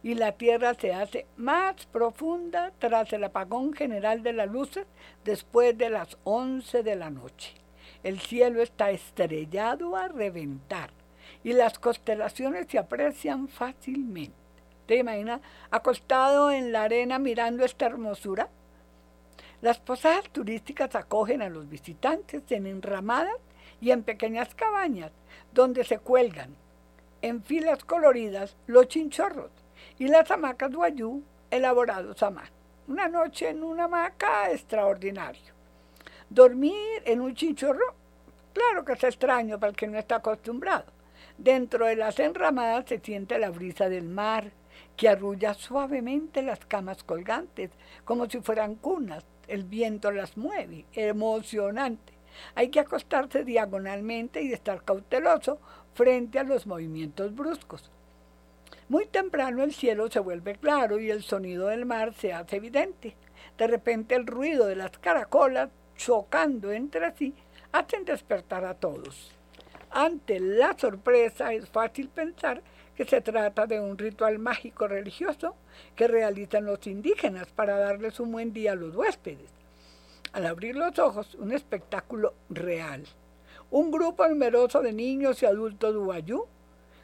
[0.04, 4.86] y la Tierra se hace más profunda tras el apagón general de las luces
[5.26, 7.63] después de las 11 de la noche.
[8.04, 10.92] El cielo está estrellado a reventar
[11.44, 14.36] y las constelaciones se aprecian fácilmente.
[14.86, 15.40] ¿Te imaginas
[15.72, 18.50] acostado en la arena mirando esta hermosura?
[19.62, 23.38] Las posadas turísticas acogen a los visitantes en enramadas
[23.80, 25.12] y en pequeñas cabañas
[25.54, 26.58] donde se cuelgan
[27.22, 29.52] en filas coloridas los chinchorros
[29.98, 32.52] y las hamacas guayú elaborados a mano.
[32.90, 35.53] Una noche en una hamaca extraordinario.
[36.34, 37.94] Dormir en un chinchorro,
[38.54, 40.86] claro que es extraño para el que no está acostumbrado.
[41.38, 44.52] Dentro de las enramadas se siente la brisa del mar,
[44.98, 47.70] que arrulla suavemente las camas colgantes,
[48.04, 49.24] como si fueran cunas.
[49.48, 52.14] El viento las mueve, emocionante.
[52.56, 55.60] Hay que acostarse diagonalmente y estar cauteloso
[55.94, 57.92] frente a los movimientos bruscos.
[58.90, 63.16] Muy temprano el cielo se vuelve claro y el sonido del mar se hace evidente.
[63.56, 67.34] De repente el ruido de las caracolas chocando entre sí
[67.72, 69.32] hacen despertar a todos.
[69.90, 72.62] Ante la sorpresa es fácil pensar
[72.96, 75.56] que se trata de un ritual mágico religioso
[75.96, 79.50] que realizan los indígenas para darles un buen día a los huéspedes.
[80.32, 83.04] Al abrir los ojos, un espectáculo real.
[83.70, 86.46] Un grupo numeroso de niños y adultos guayú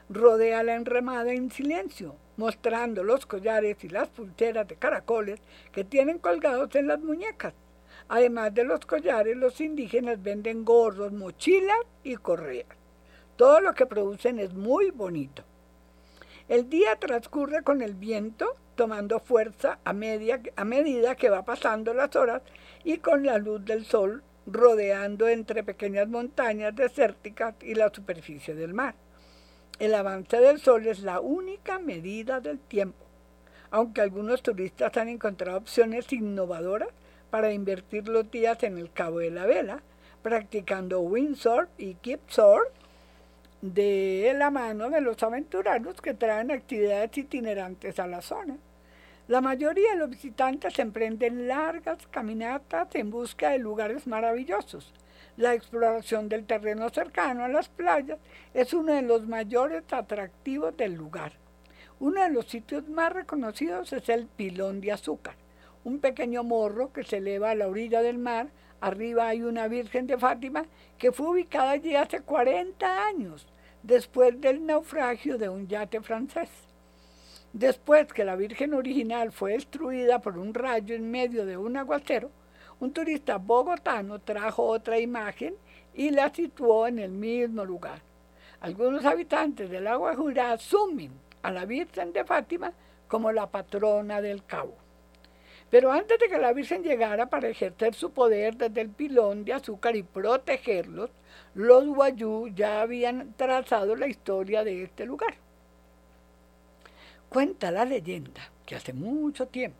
[0.10, 5.40] rodea la enramada en silencio, mostrando los collares y las pulseras de caracoles
[5.72, 7.54] que tienen colgados en las muñecas.
[8.10, 12.68] Además de los collares, los indígenas venden gorros, mochilas y correas.
[13.36, 15.44] Todo lo que producen es muy bonito.
[16.48, 22.16] El día transcurre con el viento tomando fuerza a, a medida que va pasando las
[22.16, 22.42] horas
[22.84, 28.74] y con la luz del sol rodeando entre pequeñas montañas desérticas y la superficie del
[28.74, 28.96] mar.
[29.78, 33.06] El avance del sol es la única medida del tiempo,
[33.70, 36.90] aunque algunos turistas han encontrado opciones innovadoras
[37.30, 39.82] para invertir los días en el Cabo de la Vela,
[40.22, 42.68] practicando windsurf y kipsurf
[43.62, 48.58] de la mano de los aventureros que traen actividades itinerantes a la zona.
[49.28, 54.94] La mayoría de los visitantes emprenden largas caminatas en busca de lugares maravillosos,
[55.40, 58.20] la exploración del terreno cercano a las playas
[58.54, 61.32] es uno de los mayores atractivos del lugar.
[62.02, 65.36] Uno de los sitios más reconocidos es el Pilón de Azúcar,
[65.84, 68.50] un pequeño morro que se eleva a la orilla del mar.
[68.82, 70.66] Arriba hay una Virgen de Fátima
[70.98, 73.48] que fue ubicada allí hace 40 años,
[73.84, 76.50] después del naufragio de un yate francés.
[77.54, 82.30] Después que la Virgen original fue destruida por un rayo en medio de un aguacero,
[82.80, 85.56] un turista bogotano trajo otra imagen
[85.94, 88.02] y la situó en el mismo lugar.
[88.62, 91.12] Algunos habitantes del Agua Jura asumen
[91.42, 92.72] a la Virgen de Fátima
[93.08, 94.76] como la patrona del Cabo.
[95.70, 99.54] Pero antes de que la Virgen llegara para ejercer su poder desde el pilón de
[99.54, 101.12] azúcar y protegerlos,
[101.54, 105.36] los guayú ya habían trazado la historia de este lugar.
[107.30, 109.78] Cuenta la leyenda que hace mucho tiempo,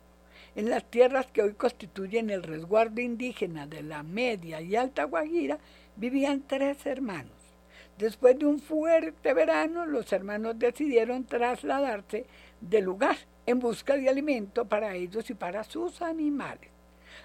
[0.54, 5.58] en las tierras que hoy constituyen el resguardo indígena de la Media y Alta Guajira,
[5.96, 7.32] vivían tres hermanos.
[7.98, 12.24] Después de un fuerte verano, los hermanos decidieron trasladarse
[12.60, 16.70] de lugar en busca de alimento para ellos y para sus animales.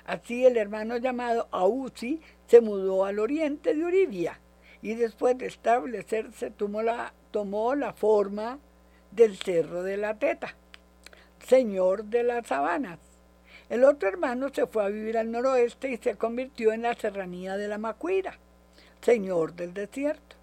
[0.05, 4.39] Así el hermano llamado Ausi se mudó al oriente de Uribia
[4.81, 8.59] y después de establecerse tomó la, tomó la forma
[9.11, 10.55] del Cerro de la Teta,
[11.45, 12.99] señor de las sabanas.
[13.69, 17.57] El otro hermano se fue a vivir al noroeste y se convirtió en la serranía
[17.57, 18.37] de la Macuira,
[19.01, 20.35] señor del desierto.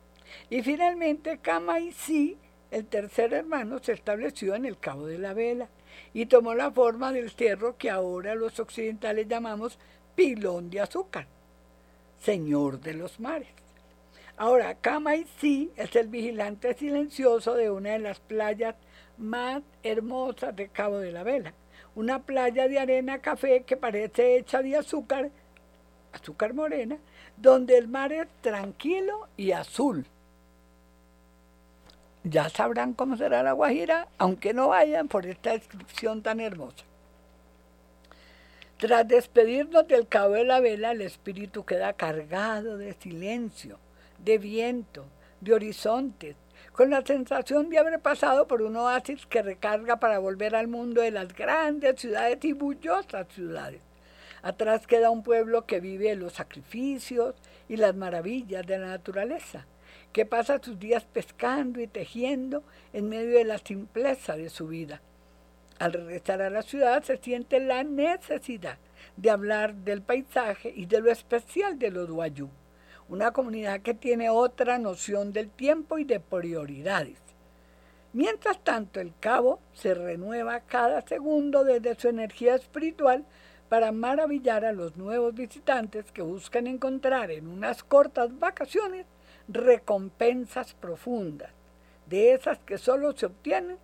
[0.50, 2.36] Y finalmente Camaisí
[2.72, 5.68] el tercer hermano se estableció en el Cabo de la Vela
[6.14, 9.78] y tomó la forma del cerro que ahora los occidentales llamamos
[10.14, 11.26] pilón de azúcar,
[12.18, 13.48] señor de los mares.
[14.38, 18.74] Ahora, Camaisí es el vigilante silencioso de una de las playas
[19.18, 21.52] más hermosas de Cabo de la Vela,
[21.94, 25.30] una playa de arena café que parece hecha de azúcar,
[26.10, 26.96] azúcar morena,
[27.36, 30.06] donde el mar es tranquilo y azul
[32.24, 36.84] ya sabrán cómo será la Guajira, aunque no vayan por esta descripción tan hermosa.
[38.78, 43.78] Tras despedirnos del cabo de la vela, el espíritu queda cargado de silencio,
[44.18, 45.04] de viento,
[45.40, 46.36] de horizontes,
[46.72, 51.00] con la sensación de haber pasado por un oasis que recarga para volver al mundo
[51.00, 53.82] de las grandes ciudades y bullosas ciudades.
[54.42, 57.36] Atrás queda un pueblo que vive los sacrificios
[57.68, 59.66] y las maravillas de la naturaleza
[60.12, 65.00] que pasa sus días pescando y tejiendo en medio de la simpleza de su vida.
[65.78, 68.78] Al regresar a la ciudad se siente la necesidad
[69.16, 72.50] de hablar del paisaje y de lo especial de los Guayú,
[73.08, 77.18] una comunidad que tiene otra noción del tiempo y de prioridades.
[78.12, 83.24] Mientras tanto, el cabo se renueva cada segundo desde su energía espiritual
[83.70, 89.06] para maravillar a los nuevos visitantes que buscan encontrar en unas cortas vacaciones
[89.48, 91.50] recompensas profundas,
[92.06, 93.78] de esas que solo se obtienen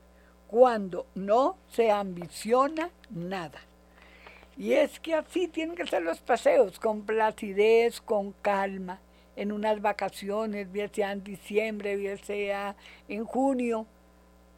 [0.49, 3.61] cuando no se ambiciona nada.
[4.57, 9.01] Y es que así tienen que ser los paseos, con placidez, con calma,
[9.37, 12.75] en unas vacaciones, bien sea en diciembre, bien sea
[13.07, 13.87] en junio.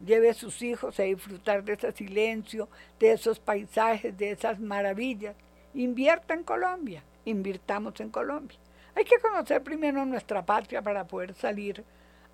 [0.03, 2.67] Lleve a sus hijos a disfrutar de ese silencio,
[2.99, 5.35] de esos paisajes, de esas maravillas.
[5.75, 8.57] Invierta en Colombia, invirtamos en Colombia.
[8.95, 11.83] Hay que conocer primero nuestra patria para poder salir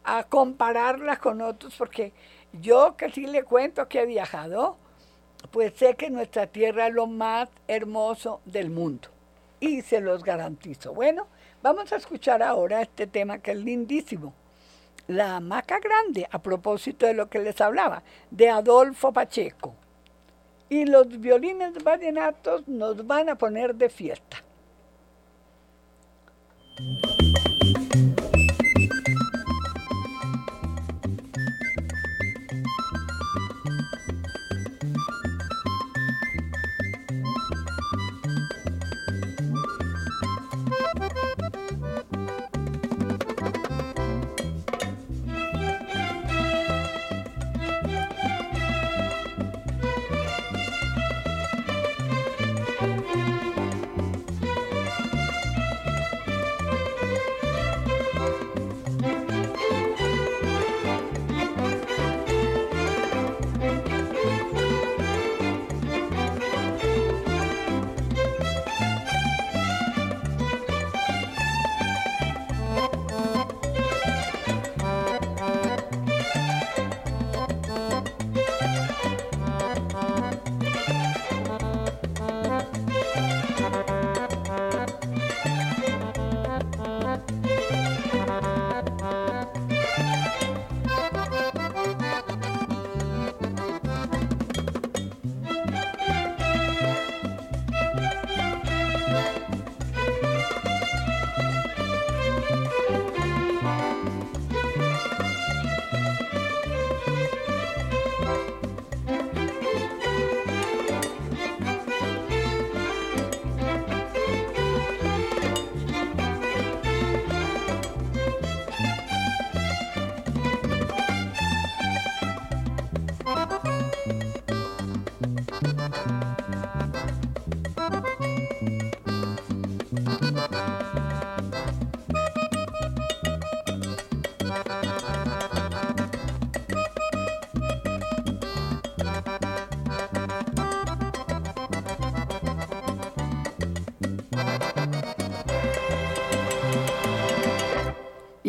[0.04, 2.14] a compararla con otros, porque
[2.54, 4.78] yo que sí le cuento que he viajado,
[5.52, 9.10] pues sé que nuestra tierra es lo más hermoso del mundo
[9.60, 10.94] y se los garantizo.
[10.94, 11.28] Bueno,
[11.62, 14.34] vamos a escuchar ahora este tema que es lindísimo.
[15.08, 19.74] La hamaca grande, a propósito de lo que les hablaba, de Adolfo Pacheco.
[20.70, 24.44] Y los violines vallenatos nos van a poner de fiesta.
[26.78, 27.17] Thank you.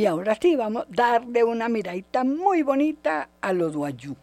[0.09, 4.17] Ahora sí, vamos a darle una miradita muy bonita a los guayú.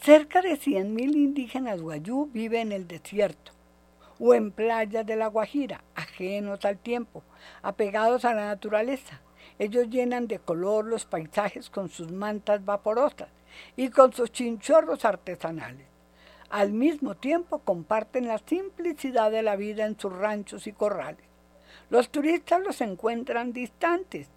[0.00, 3.52] Cerca de 100.000 indígenas guayú viven en el desierto
[4.20, 7.22] o en playas de la Guajira, ajenos al tiempo,
[7.62, 9.20] apegados a la naturaleza.
[9.58, 13.28] Ellos llenan de color los paisajes con sus mantas vaporosas
[13.76, 15.86] y con sus chinchorros artesanales.
[16.50, 21.33] Al mismo tiempo comparten la simplicidad de la vida en sus ranchos y corrales.
[21.90, 24.28] Los turistas los encuentran distantes,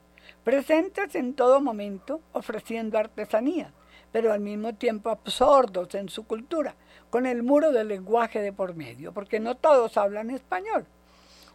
[0.43, 3.73] presentes en todo momento, ofreciendo artesanía,
[4.11, 6.75] pero al mismo tiempo absortos en su cultura,
[7.09, 10.85] con el muro del lenguaje de por medio, porque no todos hablan español.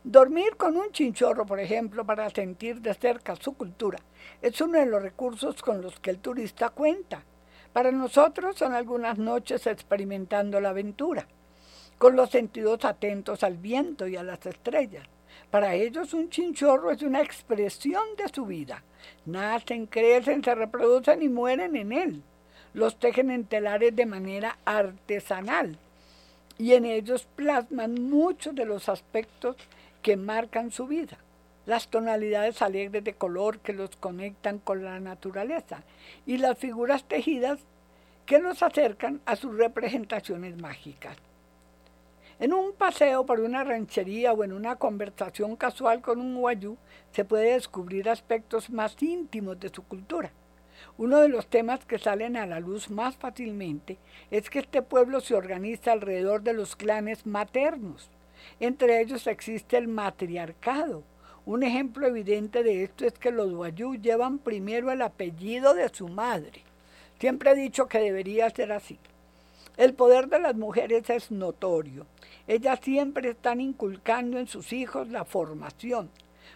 [0.04, 3.98] Dormir con un chinchorro, por ejemplo, para sentir de cerca su cultura,
[4.40, 7.22] es uno de los recursos con los que el turista cuenta.
[7.72, 11.28] Para nosotros son algunas noches experimentando la aventura,
[11.98, 15.06] con los sentidos atentos al viento y a las estrellas.
[15.50, 18.82] Para ellos un chinchorro es una expresión de su vida.
[19.26, 22.22] Nacen, crecen, se reproducen y mueren en él
[22.74, 25.78] los tejen en telares de manera artesanal
[26.58, 29.56] y en ellos plasman muchos de los aspectos
[30.00, 31.18] que marcan su vida,
[31.66, 35.82] las tonalidades alegres de color que los conectan con la naturaleza
[36.26, 37.60] y las figuras tejidas
[38.26, 41.16] que los acercan a sus representaciones mágicas.
[42.38, 46.76] En un paseo por una ranchería o en una conversación casual con un guayú
[47.12, 50.32] se puede descubrir aspectos más íntimos de su cultura
[50.98, 53.98] uno de los temas que salen a la luz más fácilmente
[54.30, 58.10] es que este pueblo se organiza alrededor de los clanes maternos.
[58.60, 61.02] Entre ellos existe el matriarcado.
[61.44, 66.08] Un ejemplo evidente de esto es que los guayú llevan primero el apellido de su
[66.08, 66.62] madre.
[67.18, 68.98] Siempre he dicho que debería ser así.
[69.76, 72.06] El poder de las mujeres es notorio.
[72.46, 76.10] Ellas siempre están inculcando en sus hijos la formación,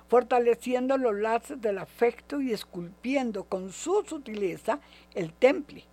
[0.08, 4.80] fortaleciendo los lazos del afecto y esculpiendo con su sutileza
[5.14, 5.84] el temple.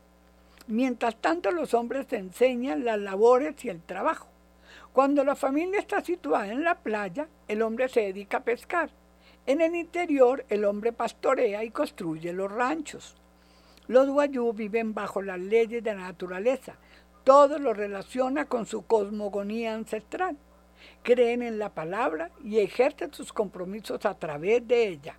[0.67, 4.27] Mientras tanto los hombres enseñan las labores y el trabajo.
[4.93, 8.89] Cuando la familia está situada en la playa, el hombre se dedica a pescar.
[9.45, 13.15] En el interior, el hombre pastorea y construye los ranchos.
[13.87, 16.77] Los guayú viven bajo las leyes de la naturaleza.
[17.23, 20.37] Todo lo relaciona con su cosmogonía ancestral
[21.03, 25.15] creen en la palabra y ejercen sus compromisos a través de ella.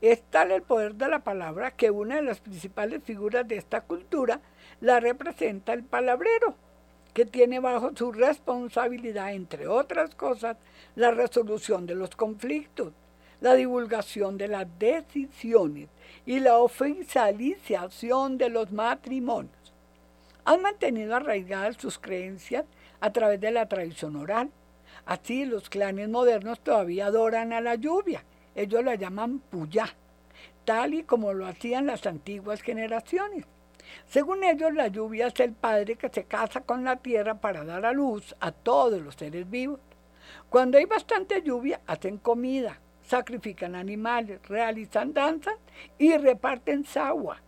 [0.00, 3.80] Es tal el poder de la palabra que una de las principales figuras de esta
[3.82, 4.40] cultura
[4.80, 6.54] la representa el palabrero,
[7.12, 10.56] que tiene bajo su responsabilidad, entre otras cosas,
[10.96, 12.92] la resolución de los conflictos,
[13.40, 15.88] la divulgación de las decisiones
[16.26, 19.63] y la oficialización de los matrimonios.
[20.44, 22.64] Han mantenido arraigadas sus creencias
[23.00, 24.50] a través de la tradición oral,
[25.06, 28.24] Así los clanes modernos todavía adoran a la lluvia.
[28.54, 29.94] Ellos la llaman Puyá,
[30.64, 33.44] tal y como lo hacían las antiguas generaciones.
[34.06, 37.84] Según ellos, la lluvia es el padre que se casa con la tierra para dar
[37.84, 39.80] a luz a todos los seres vivos.
[40.48, 45.56] Cuando hay bastante lluvia, hacen comida, sacrifican animales, realizan danzas
[45.98, 47.43] y reparten sagua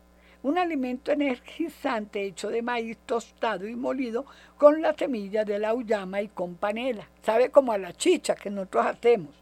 [0.47, 4.27] un alimento energizante hecho de maíz tostado y molido
[4.57, 7.09] con la semilla de la uyama y con panela.
[7.21, 9.35] Sabe como a la chicha que nosotros hacemos.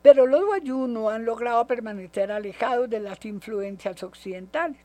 [0.00, 4.78] Pero los guayú no han logrado permanecer alejados de las influencias occidentales.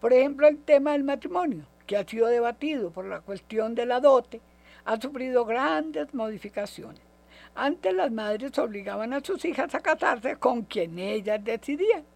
[0.00, 4.00] Por ejemplo, el tema del matrimonio, que ha sido debatido por la cuestión de la
[4.00, 4.40] dote,
[4.86, 7.02] ha sufrido grandes modificaciones.
[7.54, 12.13] Antes las madres obligaban a sus hijas a casarse con quien ellas decidían.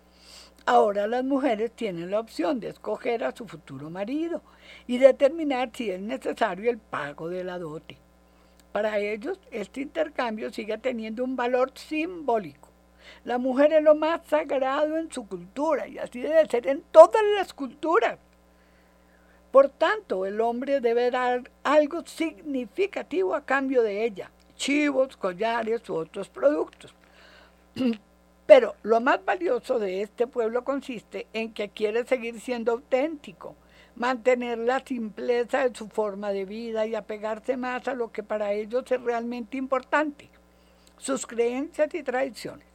[0.71, 4.43] Ahora las mujeres tienen la opción de escoger a su futuro marido
[4.87, 7.97] y determinar si es necesario el pago de la dote.
[8.71, 12.69] Para ellos, este intercambio sigue teniendo un valor simbólico.
[13.25, 17.23] La mujer es lo más sagrado en su cultura y así debe ser en todas
[17.35, 18.19] las culturas.
[19.51, 25.95] Por tanto, el hombre debe dar algo significativo a cambio de ella, chivos, collares u
[25.95, 26.95] otros productos.
[28.49, 33.55] Pero lo más valioso de este pueblo consiste en que quiere seguir siendo auténtico,
[33.95, 38.55] mantener la simpleza de su forma de vida y apegarse más a lo que para
[38.55, 40.31] ellos es realmente importante,
[40.97, 42.67] sus creencias y tradiciones.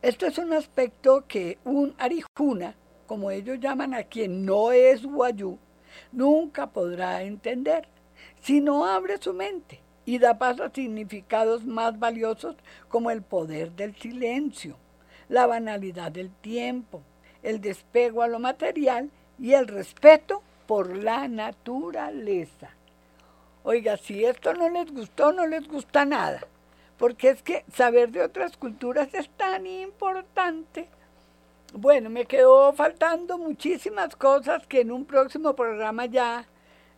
[0.00, 2.74] Esto es un aspecto que un arijuna,
[3.06, 5.58] como ellos llaman a quien no es guayú,
[6.10, 7.86] nunca podrá entender
[8.40, 12.56] si no abre su mente y da paso a significados más valiosos
[12.88, 14.76] como el poder del silencio,
[15.28, 17.02] la banalidad del tiempo,
[17.42, 22.70] el despego a lo material y el respeto por la naturaleza.
[23.64, 26.40] Oiga, si esto no les gustó, no les gusta nada,
[26.98, 30.88] porque es que saber de otras culturas es tan importante.
[31.74, 36.46] Bueno, me quedó faltando muchísimas cosas que en un próximo programa ya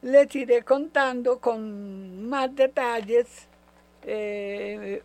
[0.03, 3.49] les iré contando con más detalles.
[4.03, 5.03] Eh,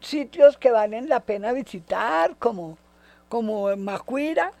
[0.00, 2.78] sitios que valen la pena visitar, como,
[3.28, 4.52] como Macuira.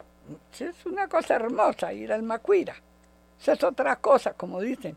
[0.58, 2.76] Es una cosa hermosa ir al Macuira.
[3.40, 4.96] Esa es otra cosa, como dicen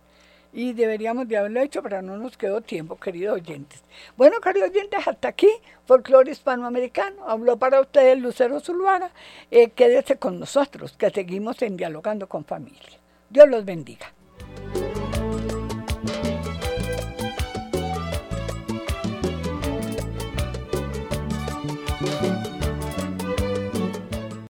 [0.55, 3.83] y deberíamos de haberlo hecho, pero no nos quedó tiempo, queridos oyentes.
[4.15, 5.49] Bueno, queridos oyentes, hasta aquí,
[5.85, 7.27] Folclore Hispanoamericano.
[7.27, 9.11] Habló para ustedes Lucero Zulvara.
[9.51, 12.99] Eh, quédese con nosotros, que seguimos en Dialogando con Familia.
[13.29, 14.13] Dios los bendiga.
[14.73, 15.04] Bye.